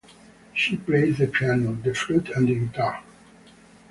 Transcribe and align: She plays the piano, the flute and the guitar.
She 0.55 0.77
plays 0.77 1.19
the 1.19 1.27
piano, 1.27 1.73
the 1.73 1.93
flute 1.93 2.29
and 2.29 2.47
the 2.47 2.55
guitar. 2.55 3.03